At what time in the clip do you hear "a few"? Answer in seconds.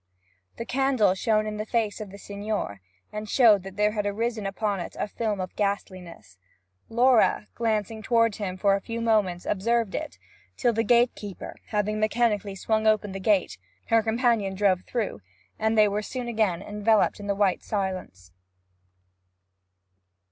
8.75-8.99